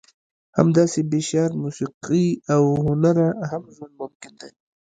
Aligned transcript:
همداسې 0.57 0.99
بې 1.09 1.21
شعر، 1.29 1.51
موسیقي 1.63 2.27
او 2.53 2.63
هنره 2.85 3.27
هم 3.49 3.63
ژوند 3.75 3.93
ممکن 4.01 4.31
دی. 4.41 4.51